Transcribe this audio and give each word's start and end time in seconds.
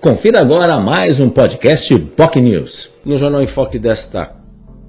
Confira 0.00 0.40
agora 0.40 0.78
mais 0.78 1.18
um 1.18 1.30
podcast 1.30 1.98
POC 2.16 2.40
News. 2.42 2.90
No 3.04 3.18
Jornal 3.18 3.42
em 3.42 3.48
Foque 3.48 3.78
desta 3.78 4.34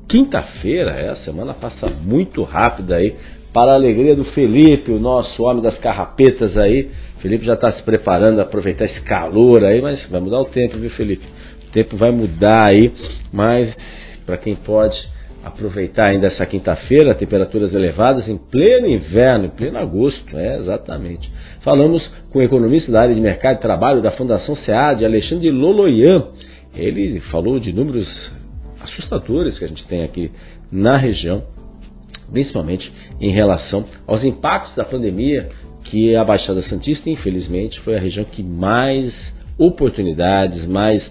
quinta-feira, 0.09 0.91
é, 0.91 1.09
a 1.09 1.15
semana 1.17 1.53
passa 1.53 1.87
muito 1.87 2.43
rápida 2.43 2.95
aí, 2.95 3.15
para 3.53 3.71
a 3.71 3.75
alegria 3.75 4.15
do 4.15 4.25
Felipe, 4.25 4.91
o 4.91 4.99
nosso 4.99 5.43
homem 5.43 5.63
das 5.63 5.77
carrapetas 5.77 6.57
aí. 6.57 6.89
Felipe 7.19 7.45
já 7.45 7.53
está 7.53 7.71
se 7.71 7.83
preparando 7.83 8.41
aproveitar 8.41 8.85
esse 8.85 8.99
calor 9.01 9.63
aí, 9.63 9.81
mas 9.81 10.03
vai 10.09 10.19
mudar 10.19 10.41
o 10.41 10.45
tempo, 10.45 10.77
viu, 10.77 10.89
Felipe? 10.91 11.25
O 11.69 11.71
tempo 11.71 11.95
vai 11.95 12.11
mudar 12.11 12.65
aí, 12.65 12.91
mas 13.31 13.73
para 14.25 14.37
quem 14.37 14.55
pode 14.55 14.97
aproveitar 15.43 16.09
ainda 16.09 16.27
essa 16.27 16.45
quinta-feira, 16.45 17.13
temperaturas 17.13 17.73
elevadas 17.73 18.27
em 18.27 18.37
pleno 18.37 18.87
inverno, 18.87 19.45
em 19.45 19.49
pleno 19.49 19.77
agosto, 19.77 20.37
é 20.37 20.57
exatamente. 20.57 21.31
Falamos 21.61 22.05
com 22.31 22.39
o 22.39 22.43
economista 22.43 22.91
da 22.91 23.01
área 23.01 23.15
de 23.15 23.21
mercado 23.21 23.57
e 23.57 23.61
trabalho 23.61 24.01
da 24.01 24.11
Fundação 24.11 24.55
SEAD, 24.57 25.05
Alexandre 25.05 25.49
Loloyan. 25.51 26.27
Ele 26.75 27.19
falou 27.31 27.59
de 27.59 27.71
números 27.71 28.07
assustadores 28.81 29.57
que 29.57 29.65
a 29.65 29.67
gente 29.67 29.85
tem 29.87 30.03
aqui 30.03 30.31
na 30.71 30.93
região, 30.93 31.43
principalmente 32.31 32.91
em 33.19 33.31
relação 33.31 33.85
aos 34.05 34.23
impactos 34.23 34.75
da 34.75 34.83
pandemia, 34.83 35.49
que 35.85 36.15
a 36.15 36.23
Baixada 36.23 36.61
Santista, 36.63 37.09
infelizmente, 37.09 37.79
foi 37.81 37.95
a 37.95 37.99
região 37.99 38.25
que 38.25 38.43
mais 38.43 39.13
oportunidades, 39.57 40.67
mais 40.67 41.01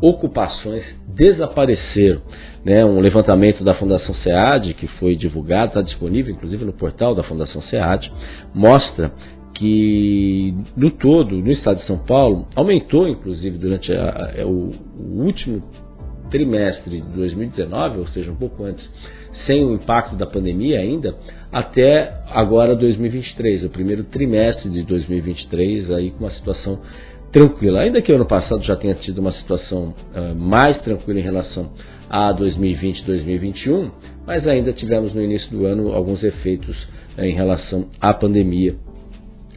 ocupações 0.00 0.84
desapareceram. 1.08 2.20
Né? 2.64 2.84
Um 2.84 3.00
levantamento 3.00 3.64
da 3.64 3.74
Fundação 3.74 4.14
SEAD, 4.16 4.74
que 4.74 4.86
foi 4.98 5.16
divulgado, 5.16 5.68
está 5.68 5.82
disponível 5.82 6.34
inclusive 6.34 6.64
no 6.64 6.72
portal 6.72 7.14
da 7.14 7.22
Fundação 7.22 7.62
SEAD, 7.62 8.10
mostra 8.54 9.12
que 9.54 10.54
no 10.76 10.90
todo, 10.90 11.36
no 11.36 11.50
estado 11.50 11.80
de 11.80 11.86
São 11.86 11.98
Paulo, 11.98 12.46
aumentou 12.54 13.08
inclusive 13.08 13.56
durante 13.56 13.90
a, 13.92 14.02
a, 14.02 14.32
é 14.36 14.44
o, 14.44 14.72
o 14.98 15.22
último 15.24 15.62
trimestre 16.30 17.00
de 17.00 17.08
2019, 17.08 18.00
ou 18.00 18.08
seja, 18.08 18.30
um 18.30 18.36
pouco 18.36 18.64
antes, 18.64 18.84
sem 19.46 19.64
o 19.64 19.74
impacto 19.74 20.16
da 20.16 20.26
pandemia 20.26 20.80
ainda, 20.80 21.14
até 21.52 22.20
agora 22.30 22.74
2023, 22.74 23.64
o 23.64 23.70
primeiro 23.70 24.04
trimestre 24.04 24.68
de 24.68 24.82
2023, 24.82 25.90
aí 25.92 26.10
com 26.10 26.24
uma 26.24 26.32
situação 26.32 26.80
tranquila. 27.36 27.80
Ainda 27.80 28.00
que 28.00 28.10
o 28.10 28.14
ano 28.14 28.24
passado 28.24 28.64
já 28.64 28.74
tenha 28.76 28.94
tido 28.94 29.18
uma 29.18 29.32
situação 29.32 29.94
uh, 30.14 30.34
mais 30.34 30.78
tranquila 30.80 31.20
em 31.20 31.22
relação 31.22 31.70
a 32.08 32.32
2020 32.32 33.04
2021, 33.04 33.90
mas 34.26 34.46
ainda 34.46 34.72
tivemos 34.72 35.12
no 35.12 35.22
início 35.22 35.50
do 35.50 35.66
ano 35.66 35.92
alguns 35.92 36.22
efeitos 36.22 36.74
uh, 37.18 37.22
em 37.22 37.34
relação 37.34 37.88
à 38.00 38.14
pandemia. 38.14 38.76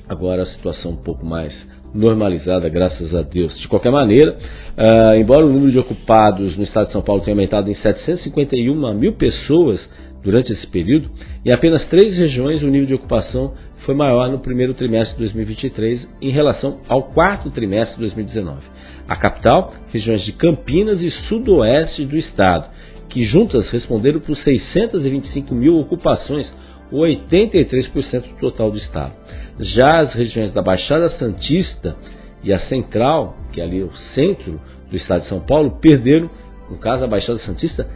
Agora 0.09 0.43
a 0.43 0.45
situação 0.47 0.91
um 0.91 0.97
pouco 0.97 1.25
mais 1.25 1.53
normalizada, 1.95 2.67
graças 2.67 3.15
a 3.15 3.21
Deus. 3.21 3.57
De 3.61 3.67
qualquer 3.69 3.91
maneira, 3.91 4.33
uh, 4.33 5.13
embora 5.15 5.45
o 5.45 5.49
número 5.49 5.71
de 5.71 5.79
ocupados 5.79 6.57
no 6.57 6.63
estado 6.65 6.87
de 6.87 6.91
São 6.91 7.01
Paulo 7.01 7.21
tenha 7.21 7.33
aumentado 7.33 7.71
em 7.71 7.75
751 7.75 8.93
mil 8.93 9.13
pessoas 9.13 9.79
durante 10.21 10.51
esse 10.51 10.67
período, 10.67 11.09
em 11.45 11.53
apenas 11.53 11.85
três 11.87 12.13
regiões 12.17 12.61
o 12.61 12.67
nível 12.67 12.87
de 12.87 12.93
ocupação 12.95 13.53
foi 13.85 13.95
maior 13.95 14.29
no 14.29 14.39
primeiro 14.39 14.73
trimestre 14.73 15.13
de 15.13 15.19
2023 15.23 16.07
em 16.21 16.31
relação 16.31 16.79
ao 16.87 17.03
quarto 17.03 17.49
trimestre 17.49 17.95
de 17.95 18.01
2019. 18.01 18.59
A 19.07 19.15
capital, 19.15 19.73
regiões 19.91 20.23
de 20.23 20.33
Campinas 20.33 21.01
e 21.01 21.09
sudoeste 21.27 22.05
do 22.05 22.17
estado, 22.17 22.69
que 23.09 23.25
juntas 23.25 23.67
responderam 23.69 24.19
por 24.19 24.37
625 24.37 25.55
mil 25.55 25.79
ocupações, 25.79 26.47
ou 26.91 27.01
83% 27.01 28.21
do 28.21 28.39
total 28.39 28.71
do 28.71 28.77
estado. 28.77 29.13
Já 29.59 30.01
as 30.01 30.13
regiões 30.13 30.53
da 30.53 30.61
Baixada 30.61 31.09
Santista 31.17 31.95
e 32.43 32.53
a 32.53 32.59
Central, 32.67 33.35
que 33.51 33.61
é 33.61 33.63
ali 33.63 33.81
o 33.81 33.91
centro 34.15 34.59
do 34.89 34.95
estado 34.95 35.23
de 35.23 35.29
São 35.29 35.39
Paulo, 35.41 35.79
perderam, 35.81 36.29
no 36.69 36.77
caso 36.77 37.01
da 37.01 37.07
Baixada 37.07 37.39
Santista, 37.39 37.87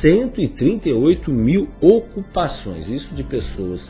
138 0.00 1.30
mil 1.30 1.68
ocupações. 1.80 2.88
Isso 2.88 3.14
de 3.14 3.22
pessoas 3.22 3.80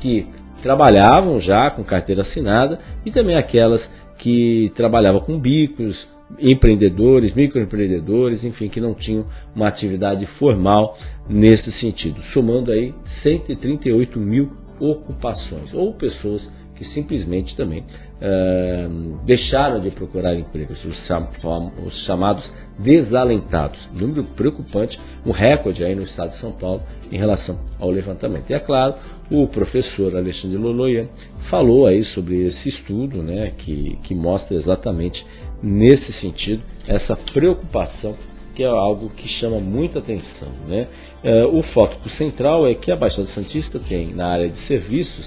que 0.00 0.26
trabalhavam 0.62 1.40
já 1.40 1.70
com 1.70 1.84
carteira 1.84 2.22
assinada 2.22 2.78
e 3.04 3.10
também 3.10 3.36
aquelas 3.36 3.80
que 4.18 4.72
trabalhavam 4.74 5.20
com 5.20 5.38
bicos, 5.38 5.96
empreendedores, 6.38 7.34
microempreendedores, 7.34 8.44
enfim, 8.44 8.68
que 8.68 8.80
não 8.80 8.94
tinham 8.94 9.24
uma 9.54 9.68
atividade 9.68 10.26
formal 10.38 10.96
nesse 11.28 11.70
sentido, 11.80 12.20
somando 12.32 12.70
aí 12.72 12.92
138 13.22 14.18
mil 14.18 14.50
ocupações 14.80 15.72
ou 15.72 15.94
pessoas 15.94 16.42
que 16.78 16.84
simplesmente 16.94 17.56
também 17.56 17.80
uh, 17.80 19.18
deixaram 19.24 19.80
de 19.80 19.90
procurar 19.90 20.34
empregos, 20.36 20.78
os, 20.84 22.06
chamados 22.06 22.48
desalentados. 22.78 23.78
Número 23.92 24.22
preocupante, 24.36 24.98
um 25.26 25.32
recorde 25.32 25.82
aí 25.82 25.94
no 25.96 26.04
estado 26.04 26.30
de 26.30 26.40
São 26.40 26.52
Paulo 26.52 26.82
em 27.10 27.18
relação 27.18 27.58
ao 27.80 27.90
levantamento. 27.90 28.48
E 28.48 28.54
é 28.54 28.60
claro, 28.60 28.94
o 29.28 29.48
professor 29.48 30.16
Alexandre 30.16 30.56
Loloyan 30.56 31.08
falou 31.50 31.86
aí 31.86 32.04
sobre 32.14 32.46
esse 32.46 32.68
estudo, 32.68 33.22
né, 33.22 33.52
que, 33.58 33.98
que 34.04 34.14
mostra 34.14 34.56
exatamente 34.56 35.24
nesse 35.60 36.12
sentido 36.20 36.62
essa 36.86 37.16
preocupação 37.16 38.14
que 38.54 38.64
é 38.64 38.66
algo 38.66 39.08
que 39.10 39.28
chama 39.38 39.60
muita 39.60 40.00
atenção. 40.00 40.48
Né? 40.66 40.88
Uh, 41.22 41.58
o 41.58 41.62
foco 41.74 42.08
central 42.10 42.66
é 42.66 42.74
que 42.74 42.90
a 42.90 42.96
Baixada 42.96 43.28
Santista 43.32 43.78
tem 43.78 44.12
na 44.12 44.26
área 44.26 44.48
de 44.48 44.58
serviços 44.66 45.26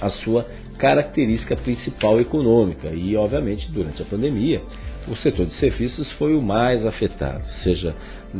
a 0.00 0.10
sua 0.10 0.46
característica 0.78 1.56
principal 1.56 2.20
econômica 2.20 2.88
e, 2.88 3.16
obviamente, 3.16 3.70
durante 3.70 4.02
a 4.02 4.04
pandemia, 4.04 4.62
o 5.08 5.16
setor 5.16 5.46
de 5.46 5.54
serviços 5.56 6.10
foi 6.12 6.34
o 6.34 6.42
mais 6.42 6.84
afetado, 6.86 7.44
seja 7.62 7.94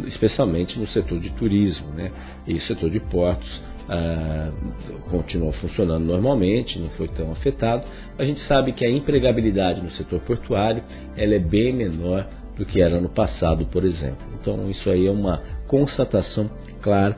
especialmente 0.07 0.79
no 0.79 0.87
setor 0.89 1.19
de 1.21 1.31
turismo, 1.31 1.89
né? 1.93 2.11
E 2.47 2.55
o 2.55 2.63
setor 2.63 2.91
de 2.91 3.01
portos 3.01 3.61
ah, 3.89 4.51
continuou 5.11 5.53
funcionando 5.55 6.05
normalmente, 6.05 6.79
não 6.79 6.89
foi 6.91 7.09
tão 7.09 7.33
afetado. 7.33 7.85
A 8.19 8.25
gente 8.25 8.41
sabe 8.47 8.73
que 8.73 8.85
a 8.85 8.91
empregabilidade 8.91 9.81
no 9.81 9.91
setor 9.93 10.21
portuário 10.21 10.83
ela 11.17 11.35
é 11.35 11.39
bem 11.39 11.73
menor 11.73 12.27
do 12.57 12.65
que 12.65 12.81
era 12.81 13.01
no 13.01 13.09
passado, 13.09 13.67
por 13.67 13.85
exemplo. 13.85 14.25
Então 14.41 14.71
isso 14.71 14.89
aí 14.89 15.07
é 15.07 15.11
uma 15.11 15.43
constatação 15.67 16.51
clara 16.81 17.17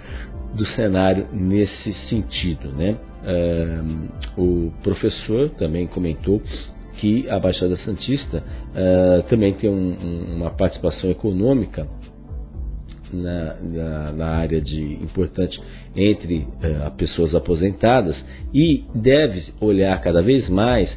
do 0.54 0.66
cenário 0.68 1.26
nesse 1.32 1.92
sentido, 2.08 2.70
né? 2.72 2.96
O 4.36 4.70
professor 4.82 5.50
também 5.50 5.86
comentou 5.86 6.40
que 6.96 7.28
a 7.28 7.38
Baixada 7.38 7.76
Santista 7.78 8.38
uh, 8.38 9.22
também 9.28 9.52
tem 9.54 9.68
um, 9.68 10.36
uma 10.36 10.50
participação 10.50 11.10
econômica 11.10 11.86
na, 13.12 13.54
na, 13.60 14.12
na, 14.12 14.26
área 14.26 14.60
de 14.60 14.94
importante 14.94 15.60
entre 15.94 16.38
uh, 16.38 16.90
pessoas 16.96 17.34
aposentadas 17.34 18.16
e 18.52 18.84
deve 18.94 19.52
olhar 19.60 20.00
cada 20.00 20.22
vez 20.22 20.48
mais 20.48 20.88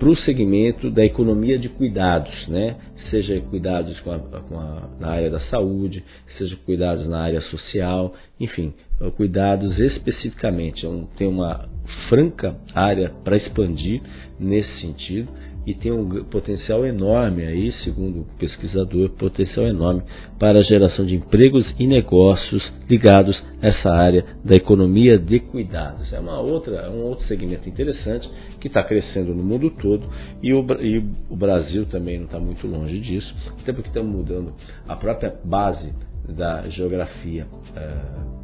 para 0.00 0.08
o 0.08 0.16
segmento 0.16 0.90
da 0.90 1.04
economia 1.04 1.58
de 1.58 1.68
cuidados, 1.68 2.48
né? 2.48 2.74
seja 3.10 3.38
cuidados 3.42 4.00
com 4.00 4.10
a, 4.10 4.18
com 4.18 4.58
a, 4.58 4.88
na 4.98 5.10
área 5.10 5.30
da 5.30 5.40
saúde, 5.40 6.02
seja 6.38 6.56
cuidados 6.64 7.06
na 7.06 7.20
área 7.20 7.42
social, 7.42 8.14
enfim, 8.40 8.72
cuidados 9.18 9.78
especificamente. 9.78 10.86
É 10.86 10.90
tem 11.18 11.28
uma 11.28 11.68
franca 12.08 12.56
área 12.74 13.10
para 13.22 13.36
expandir 13.36 14.00
nesse 14.38 14.80
sentido 14.80 15.28
e 15.66 15.74
tem 15.74 15.92
um 15.92 16.24
potencial 16.24 16.86
enorme 16.86 17.44
aí, 17.44 17.72
segundo 17.84 18.20
o 18.20 18.26
pesquisador, 18.38 19.10
potencial 19.10 19.66
enorme 19.66 20.02
para 20.38 20.58
a 20.58 20.62
geração 20.62 21.04
de 21.04 21.14
empregos 21.14 21.66
e 21.78 21.86
negócios 21.86 22.62
ligados 22.88 23.40
a 23.62 23.68
essa 23.68 23.90
área 23.90 24.24
da 24.44 24.54
economia 24.54 25.18
de 25.18 25.38
cuidados. 25.40 26.12
É 26.12 26.18
uma 26.18 26.40
outra, 26.40 26.90
um 26.90 27.02
outro 27.02 27.26
segmento 27.26 27.68
interessante 27.68 28.28
que 28.60 28.68
está 28.68 28.82
crescendo 28.82 29.34
no 29.34 29.42
mundo 29.42 29.70
todo 29.70 30.08
e 30.42 30.52
o, 30.54 30.64
e 30.80 30.98
o 31.28 31.36
Brasil 31.36 31.86
também 31.86 32.18
não 32.18 32.26
está 32.26 32.40
muito 32.40 32.66
longe 32.66 32.98
disso, 33.00 33.34
até 33.60 33.72
porque 33.72 33.88
estamos 33.88 34.10
mudando 34.10 34.54
a 34.88 34.96
própria 34.96 35.34
base 35.44 35.92
da 36.28 36.68
geografia. 36.68 37.46
Uh, 37.76 38.39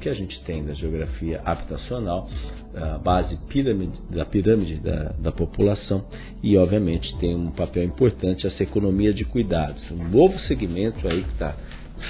que 0.00 0.08
a 0.08 0.14
gente 0.14 0.42
tem 0.44 0.64
da 0.64 0.74
geografia 0.74 1.40
habitacional, 1.44 2.28
a 2.74 2.98
base 2.98 3.36
pirâmide, 3.48 3.98
da 4.10 4.24
pirâmide 4.24 4.76
da, 4.76 5.14
da 5.18 5.32
população 5.32 6.04
e, 6.42 6.56
obviamente, 6.56 7.16
tem 7.18 7.34
um 7.34 7.50
papel 7.50 7.84
importante 7.84 8.46
essa 8.46 8.62
economia 8.62 9.12
de 9.12 9.24
cuidados. 9.24 9.82
Um 9.90 10.08
novo 10.08 10.38
segmento 10.40 11.06
aí 11.08 11.22
que 11.22 11.32
está 11.32 11.56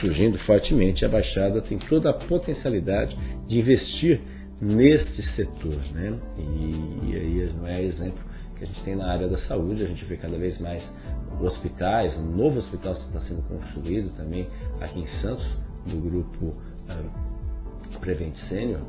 surgindo 0.01 0.39
fortemente, 0.41 1.05
a 1.05 1.09
Baixada 1.09 1.61
tem 1.63 1.79
toda 1.79 2.11
a 2.11 2.15
potencialidade 2.15 3.17
de 3.47 3.59
investir 3.59 4.21
neste 4.61 5.23
setor. 5.35 5.77
Né? 5.93 6.19
E, 6.39 7.11
e 7.11 7.17
aí 7.17 7.53
não 7.57 7.67
é 7.67 7.83
exemplo 7.83 8.35
que 8.57 8.65
a 8.65 8.67
gente 8.67 8.83
tem 8.83 8.97
na 8.97 9.11
área 9.11 9.29
da 9.29 9.39
saúde, 9.47 9.83
a 9.83 9.87
gente 9.87 10.05
vê 10.05 10.17
cada 10.17 10.37
vez 10.37 10.59
mais 10.61 10.83
hospitais, 11.41 12.17
um 12.17 12.37
novo 12.37 12.61
hospital 12.61 12.93
está 12.95 13.21
sendo 13.23 13.43
construído 13.43 14.15
também 14.17 14.47
aqui 14.81 15.01
em 15.01 15.07
Santos, 15.21 15.47
do 15.87 15.97
grupo 15.97 16.47
uh, 16.47 17.34
Prevent 17.99 18.35
Senior, 18.49 18.81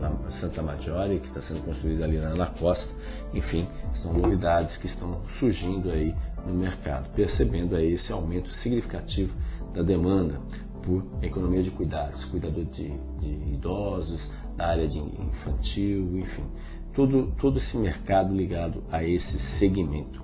na 0.00 0.10
Santa 0.40 0.62
Maggiore, 0.62 1.20
que 1.20 1.28
está 1.28 1.42
sendo 1.42 1.64
construída 1.64 2.04
ali 2.04 2.18
na 2.18 2.46
Costa. 2.46 2.86
Enfim, 3.34 3.68
são 4.02 4.12
novidades 4.12 4.76
que 4.78 4.86
estão 4.86 5.20
surgindo 5.38 5.90
aí 5.90 6.14
no 6.46 6.54
mercado, 6.54 7.08
percebendo 7.14 7.76
aí 7.76 7.94
esse 7.94 8.12
aumento 8.12 8.50
significativo 8.62 9.32
da 9.74 9.82
demanda 9.82 10.40
por 10.82 11.04
economia 11.22 11.62
de 11.62 11.70
cuidados, 11.70 12.24
cuidador 12.26 12.64
de, 12.64 12.88
de 13.20 13.54
idosos, 13.54 14.20
na 14.56 14.66
área 14.66 14.88
de 14.88 14.98
infantil, 14.98 16.18
enfim, 16.18 16.44
todo, 16.94 17.32
todo 17.40 17.58
esse 17.58 17.76
mercado 17.76 18.34
ligado 18.34 18.82
a 18.90 19.02
esse 19.02 19.58
segmento. 19.58 20.20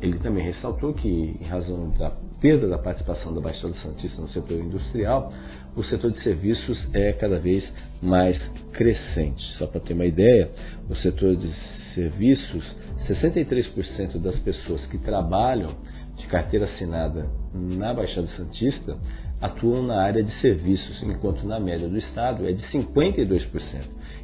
ele 0.00 0.18
também 0.18 0.44
ressaltou 0.44 0.94
que, 0.94 1.08
em 1.40 1.44
razão 1.44 1.90
da 1.90 2.10
perda 2.46 2.68
da 2.68 2.78
participação 2.78 3.34
da 3.34 3.40
Baixada 3.40 3.74
Santista 3.82 4.22
no 4.22 4.28
setor 4.28 4.60
industrial, 4.60 5.32
o 5.74 5.82
setor 5.82 6.12
de 6.12 6.22
serviços 6.22 6.78
é 6.94 7.12
cada 7.12 7.40
vez 7.40 7.64
mais 8.00 8.40
crescente. 8.72 9.42
Só 9.58 9.66
para 9.66 9.80
ter 9.80 9.94
uma 9.94 10.04
ideia, 10.04 10.48
o 10.88 10.94
setor 10.94 11.34
de 11.34 11.52
serviços, 11.92 12.64
63% 13.08 14.18
das 14.20 14.38
pessoas 14.38 14.80
que 14.86 14.96
trabalham 14.98 15.74
de 16.18 16.26
carteira 16.28 16.66
assinada 16.66 17.26
na 17.52 17.92
Baixada 17.92 18.28
Santista 18.36 18.96
atuam 19.40 19.82
na 19.82 20.00
área 20.02 20.22
de 20.22 20.32
serviços, 20.40 21.02
enquanto 21.02 21.44
na 21.44 21.58
média 21.58 21.88
do 21.88 21.98
estado 21.98 22.48
é 22.48 22.52
de 22.52 22.62
52%. 22.70 23.50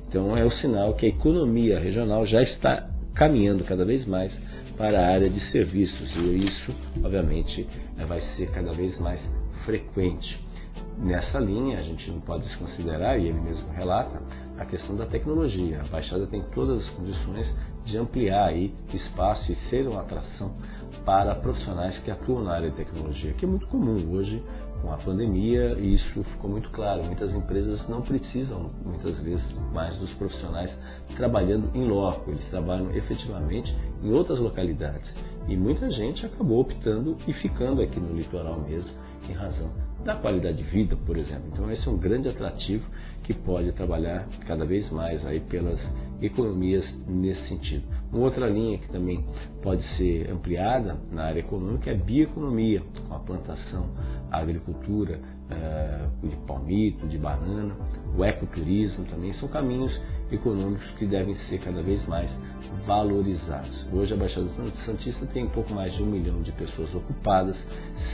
Então 0.09 0.37
é 0.37 0.45
o 0.45 0.51
sinal 0.59 0.95
que 0.95 1.07
a 1.07 1.09
economia 1.09 1.81
regional 1.81 2.25
já 2.25 2.41
está 2.41 2.89
caminhando 3.17 3.65
cada 3.65 3.85
vez 3.85 4.07
mais 4.07 4.33
para 4.77 4.99
a 4.99 5.13
área 5.13 5.31
de 5.31 5.41
serviços 5.51 6.11
e 6.17 6.47
isso, 6.47 6.75
obviamente, 7.05 7.69
vai 8.07 8.21
ser 8.37 8.51
cada 8.51 8.73
vez 8.73 8.99
mais 8.99 9.21
frequente. 9.65 10.41
Nessa 10.99 11.39
linha, 11.39 11.79
a 11.79 11.83
gente 11.83 12.11
não 12.11 12.21
pode 12.21 12.45
desconsiderar, 12.45 13.19
e 13.19 13.29
ele 13.29 13.41
mesmo 13.41 13.69
relata, 13.73 14.21
a 14.59 14.65
questão 14.65 14.95
da 14.97 15.07
tecnologia. 15.07 15.81
A 15.81 15.89
Baixada 15.89 16.27
tem 16.27 16.43
todas 16.55 16.81
as 16.83 16.91
condições 16.91 17.47
de 17.85 17.97
ampliar 17.97 18.49
aí 18.49 18.73
espaço 18.93 19.51
e 19.51 19.57
ser 19.69 19.87
uma 19.89 20.03
atração 20.03 20.55
para 21.05 21.35
profissionais 21.35 21.99
que 21.99 22.11
atuam 22.11 22.45
na 22.45 22.55
área 22.55 22.71
de 22.71 22.77
tecnologia, 22.77 23.33
que 23.33 23.45
é 23.45 23.49
muito 23.49 23.67
comum 23.67 24.13
hoje 24.13 24.43
com 24.83 24.93
a 24.93 24.97
pandemia 24.99 25.77
e 25.79 25.95
isso 25.95 26.25
ficou 26.25 26.51
muito 26.51 26.69
claro. 26.71 27.05
Muitas 27.05 27.33
empresas 27.33 27.89
não 27.89 28.03
precisam 28.03 28.71
muitas 28.85 29.17
vezes 29.21 29.45
mais 29.73 29.97
dos 29.97 30.13
profissionais 30.15 30.71
trabalhando 31.17 31.71
em 31.75 31.87
loco, 31.87 32.31
eles 32.31 32.45
trabalham 32.51 32.91
efetivamente 32.95 33.75
em 34.03 34.13
outras 34.13 34.39
localidades. 34.39 35.09
E 35.49 35.57
muita 35.57 35.91
gente 35.91 36.27
acabou 36.27 36.61
optando 36.61 37.17
e 37.27 37.33
ficando 37.35 37.81
aqui 37.81 37.99
no 37.99 38.15
litoral 38.15 38.61
mesmo, 38.61 38.91
em 39.29 39.33
razão 39.33 39.71
da 40.05 40.17
qualidade 40.17 40.59
de 40.59 40.65
vida, 40.65 40.97
por 41.07 41.17
exemplo. 41.17 41.45
Então 41.53 41.71
esse 41.71 41.87
é 41.87 41.91
um 41.91 41.97
grande 41.97 42.29
atrativo 42.29 42.85
que 43.23 43.33
pode 43.33 43.71
trabalhar 43.73 44.27
cada 44.47 44.65
vez 44.65 44.91
mais 44.91 45.25
aí 45.25 45.41
pelas 45.41 45.79
economias 46.21 46.85
nesse 47.07 47.49
sentido. 47.49 47.85
Uma 48.13 48.25
outra 48.25 48.49
linha 48.49 48.79
que 48.79 48.89
também 48.91 49.25
pode 49.63 49.83
ser 49.97 50.29
ampliada 50.31 50.97
na 51.11 51.25
área 51.25 51.41
econômica 51.41 51.91
é 51.91 51.95
a 51.95 51.97
bioeconomia, 51.97 52.83
com 53.09 53.15
a 53.15 53.19
plantação, 53.21 53.91
a 54.33 54.39
agricultura 54.39 55.21
uh, 55.51 56.27
de 56.27 56.35
palmito, 56.47 57.07
de 57.07 57.19
banana, 57.19 57.77
o 58.17 58.25
ecoturismo 58.25 59.05
também 59.05 59.35
são 59.35 59.49
caminhos 59.49 59.93
econômicos 60.31 60.91
que 60.99 61.07
devem 61.07 61.37
ser 61.49 61.61
cada 61.61 61.83
vez 61.83 62.05
mais 62.09 62.31
valorizados. 62.87 63.87
Hoje 63.93 64.15
a 64.15 64.17
Baixada 64.17 64.49
Santista 64.87 65.27
tem 65.27 65.45
um 65.45 65.51
pouco 65.51 65.73
mais 65.75 65.93
de 65.95 66.03
um 66.03 66.07
milhão 66.07 66.41
de 66.41 66.51
pessoas 66.53 66.93
ocupadas, 66.95 67.57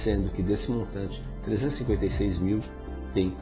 sendo 0.02 0.30
que 0.32 0.42
desse 0.42 0.68
montante 0.68 1.22
356 1.44 2.38
mil 2.40 2.60
tem 3.14 3.32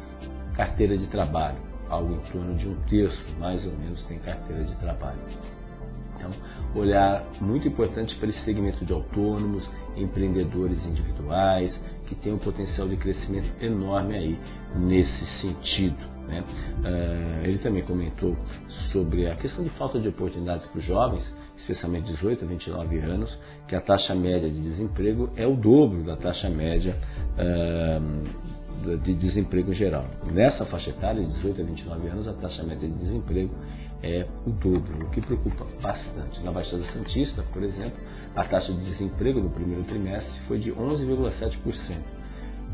carteira 0.55 0.99
de 0.99 1.06
trabalho, 1.06 1.58
algo 1.88 2.14
em 2.14 2.31
torno 2.31 2.55
de 2.56 2.69
um 2.69 2.75
terço, 2.88 3.25
mais 3.38 3.64
ou 3.64 3.73
menos, 3.73 4.05
tem 4.05 4.19
carteira 4.19 4.64
de 4.64 4.75
trabalho. 4.76 5.19
Então, 6.17 6.31
olhar 6.75 7.25
muito 7.40 7.69
importante 7.69 8.14
para 8.17 8.28
esse 8.28 8.43
segmento 8.44 8.84
de 8.84 8.93
autônomos, 8.93 9.69
empreendedores 9.96 10.78
individuais, 10.84 11.73
que 12.06 12.14
tem 12.16 12.32
um 12.32 12.38
potencial 12.38 12.88
de 12.88 12.96
crescimento 12.96 13.48
enorme 13.62 14.16
aí 14.16 14.38
nesse 14.76 15.26
sentido. 15.40 16.16
Né? 16.26 16.42
Uh, 16.42 17.46
ele 17.46 17.58
também 17.58 17.82
comentou 17.82 18.36
sobre 18.92 19.28
a 19.28 19.36
questão 19.36 19.62
de 19.62 19.70
falta 19.70 19.98
de 19.98 20.08
oportunidades 20.08 20.66
para 20.66 20.78
os 20.78 20.84
jovens, 20.84 21.22
especialmente 21.58 22.12
18 22.12 22.44
a 22.44 22.48
29 22.48 22.98
anos, 22.98 23.38
que 23.68 23.74
a 23.74 23.80
taxa 23.80 24.14
média 24.14 24.48
de 24.48 24.60
desemprego 24.60 25.30
é 25.36 25.46
o 25.46 25.56
dobro 25.56 26.02
da 26.04 26.16
taxa 26.16 26.48
média 26.48 26.96
uh, 27.38 28.96
de 28.98 29.14
desemprego 29.14 29.72
geral. 29.74 30.04
Nessa 30.32 30.64
faixa 30.66 30.90
etária, 30.90 31.22
de 31.22 31.32
18 31.34 31.60
a 31.60 31.64
29 31.64 32.08
anos, 32.08 32.28
a 32.28 32.34
taxa 32.34 32.62
média 32.62 32.88
de 32.88 32.94
desemprego 32.94 33.54
é 34.02 34.26
o 34.46 34.50
dobro, 34.50 35.06
o 35.06 35.10
que 35.10 35.20
preocupa 35.20 35.66
bastante. 35.81 36.43
Na 36.43 36.52
Baixada 36.52 36.84
Santista, 36.93 37.43
por 37.52 37.62
exemplo, 37.62 37.98
a 38.34 38.44
taxa 38.44 38.72
de 38.72 38.90
desemprego 38.90 39.40
no 39.40 39.50
primeiro 39.50 39.84
trimestre 39.84 40.32
foi 40.46 40.58
de 40.58 40.70
11,7%. 40.72 41.56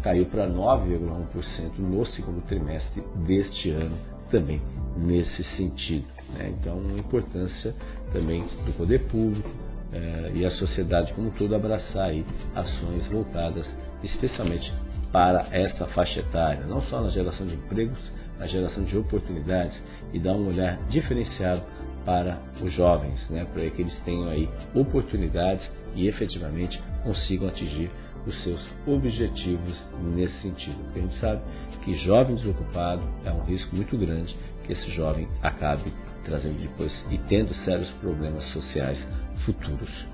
Caiu 0.03 0.27
para 0.27 0.49
9,1% 0.49 1.79
no 1.79 2.05
segundo 2.07 2.45
trimestre 2.47 3.03
deste 3.25 3.71
ano, 3.71 3.97
também 4.31 4.61
nesse 4.97 5.45
sentido. 5.57 6.07
Né? 6.35 6.55
Então, 6.59 6.79
a 6.79 6.99
importância 6.99 7.75
também 8.13 8.45
do 8.67 8.77
poder 8.77 9.07
público 9.07 9.49
eh, 9.93 10.33
e 10.35 10.45
a 10.45 10.51
sociedade 10.53 11.13
como 11.13 11.29
um 11.29 11.31
todo 11.31 11.55
abraçar 11.55 12.09
aí 12.09 12.25
ações 12.55 13.07
voltadas 13.07 13.67
especialmente 14.03 14.73
para 15.13 15.47
essa 15.53 15.87
faixa 15.89 16.21
etária, 16.21 16.67
não 16.67 16.83
só 16.83 17.01
na 17.03 17.11
geração 17.11 17.47
de 17.47 17.55
empregos, 17.55 17.99
na 18.39 18.47
geração 18.47 18.85
de 18.85 18.97
oportunidades 18.97 19.77
e 20.13 20.19
dar 20.19 20.33
um 20.33 20.49
olhar 20.49 20.79
diferenciado 20.89 21.63
para 22.05 22.39
os 22.61 22.73
jovens, 22.75 23.21
né, 23.31 23.47
para 23.53 23.69
que 23.71 23.83
eles 23.83 23.95
tenham 24.05 24.29
aí 24.29 24.49
oportunidades 24.75 25.69
e 25.95 26.09
efetivamente 26.09 26.81
consigam 27.05 27.49
atingir 27.49 27.91
os 28.27 28.43
seus 28.43 28.61
objetivos 28.87 29.77
nesse 30.15 30.35
sentido. 30.43 30.77
Porque 30.85 30.99
a 30.99 31.03
gente 31.03 31.21
sabe 31.21 31.43
que 31.85 31.95
jovem 32.05 32.37
desocupado 32.37 33.03
é 33.25 33.33
um 33.33 33.43
risco 33.45 33.75
muito 33.75 33.97
grande 33.97 34.37
que 34.65 34.73
esse 34.73 34.91
jovem 34.93 35.29
acabe 35.43 35.93
trazendo 36.25 36.61
depois 36.61 36.93
e 37.11 37.19
tendo 37.29 37.53
sérios 37.65 37.91
problemas 38.01 38.45
sociais 38.53 38.99
futuros. 39.45 40.12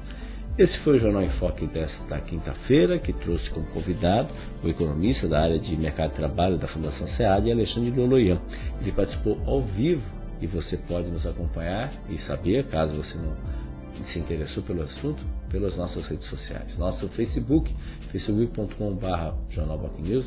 Esse 0.59 0.77
foi 0.81 0.97
o 0.97 1.01
Jornal 1.01 1.23
em 1.23 1.31
Foque 1.39 1.69
desta 1.69 2.21
quinta-feira, 2.23 2.99
que 2.99 3.13
trouxe 3.13 3.49
como 3.51 3.65
convidado 3.67 4.29
o 4.65 4.69
economista 4.69 5.29
da 5.29 5.41
área 5.41 5.57
de 5.57 5.77
mercado 5.77 6.11
de 6.11 6.17
trabalho 6.17 6.59
da 6.59 6.67
Fundação 6.67 7.07
SEAD, 7.17 7.53
Alexandre 7.53 7.93
Loloian. 7.93 8.41
Ele 8.81 8.91
participou 8.91 9.39
ao 9.47 9.63
vivo 9.63 10.03
e 10.41 10.49
você 10.49 10.77
pode 10.77 11.09
nos 11.11 11.25
acompanhar 11.25 11.93
e 12.11 12.19
saber, 12.27 12.65
caso 12.65 12.93
você 12.97 13.17
não 13.19 13.37
se 14.13 14.19
interessou 14.19 14.65
pelo 14.65 14.83
assunto, 14.83 15.23
pelas 15.49 15.77
nossas 15.77 16.05
redes 16.07 16.29
sociais. 16.29 16.77
Nosso 16.77 17.07
Facebook, 17.11 17.73
facebook.com.br 18.11 19.35
Jornal 19.51 19.79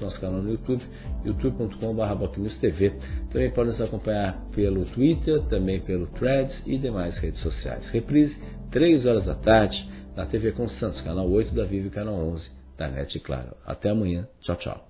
nosso 0.02 0.20
canal 0.22 0.42
no 0.42 0.52
YouTube, 0.52 0.82
youtube.com.br 1.26 2.60
TV. 2.62 2.94
Também 3.32 3.52
pode 3.52 3.72
nos 3.72 3.82
acompanhar 3.82 4.42
pelo 4.56 4.86
Twitter, 4.86 5.42
também 5.50 5.82
pelo 5.82 6.08
Threads 6.08 6.56
e 6.66 6.78
demais 6.78 7.18
redes 7.18 7.42
sociais. 7.42 7.86
Reprise, 7.92 8.34
3 8.72 9.06
horas 9.06 9.26
da 9.26 9.36
tarde, 9.36 9.91
na 10.16 10.26
TV 10.26 10.52
com 10.52 10.68
Santos, 10.70 11.02
canal 11.02 11.30
8 11.30 11.54
da 11.54 11.66
Vivo 11.66 11.88
e 11.88 11.92
canal 11.92 12.16
11 12.16 12.44
da 12.78 12.88
NET 12.90 13.20
Claro. 13.20 13.56
Até 13.66 13.90
amanhã. 13.90 14.28
Tchau, 14.42 14.56
tchau. 14.56 14.88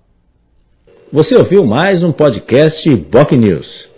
Você 1.12 1.34
ouviu 1.38 1.64
mais 1.64 2.02
um 2.02 2.12
podcast 2.12 2.88
Boc 3.10 3.32
News. 3.32 3.91